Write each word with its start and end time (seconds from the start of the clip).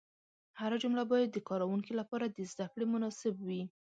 هره 0.59 0.77
جمله 0.83 1.03
باید 1.11 1.29
د 1.33 1.37
کاروونکي 1.49 1.93
لپاره 1.99 2.25
د 2.29 2.37
زده 2.51 2.65
کړې 2.73 2.85
مناسب 2.93 3.35
وي. 3.47 3.63